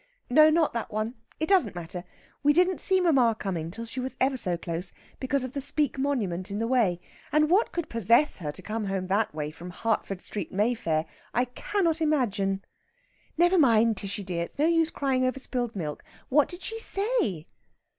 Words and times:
"No, 0.31 0.49
not 0.49 0.73
that 0.73 0.91
one. 0.91 1.13
It 1.39 1.47
doesn't 1.47 1.75
matter. 1.75 2.03
We 2.41 2.53
didn't 2.53 2.81
see 2.81 2.99
mamma 2.99 3.35
coming 3.37 3.69
till 3.69 3.85
she 3.85 3.99
was 3.99 4.15
ever 4.19 4.35
so 4.35 4.57
close, 4.57 4.93
because 5.19 5.43
of 5.43 5.53
the 5.53 5.61
Speke 5.61 5.99
Monument 5.99 6.49
in 6.49 6.57
the 6.57 6.65
way. 6.65 6.99
And 7.31 7.51
what 7.51 7.71
could 7.71 7.87
possess 7.87 8.39
her 8.39 8.51
to 8.51 8.63
come 8.63 8.85
home 8.85 9.05
that 9.05 9.31
way 9.35 9.51
from 9.51 9.69
Hertford 9.69 10.19
Street, 10.19 10.51
Mayfair, 10.51 11.05
I 11.35 11.45
cannot 11.45 12.01
imagine!" 12.01 12.63
"Never 13.37 13.59
mind, 13.59 13.95
Tishy 13.95 14.23
dear! 14.23 14.41
It's 14.45 14.57
no 14.57 14.65
use 14.65 14.89
crying 14.89 15.23
over 15.23 15.37
spilled 15.37 15.75
milk. 15.75 16.03
What 16.29 16.49
did 16.49 16.63
she 16.63 16.79
say?" 16.79 17.45